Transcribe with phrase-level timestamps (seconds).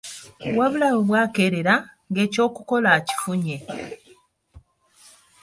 [0.57, 1.75] Wabula we bwakeerera
[2.09, 3.57] ng'ekyokukola akifunye.